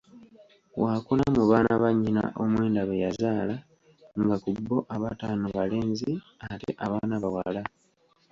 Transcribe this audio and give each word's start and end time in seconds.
Waakuna 0.81 1.23
mu 1.35 1.43
baana 1.49 1.73
bannyina 1.81 2.23
omwenda 2.41 2.81
beyazaala 2.89 3.55
nga 4.21 4.35
ku 4.43 4.49
bbo 4.57 4.77
abataano 4.95 5.47
balenzi 5.57 6.11
ate 6.51 6.71
abana 6.85 7.15
bawala 7.23 7.61